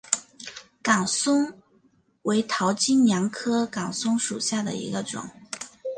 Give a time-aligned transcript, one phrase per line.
[0.81, 1.61] 岗松
[2.23, 5.29] 为桃金娘科岗松属下的一个种。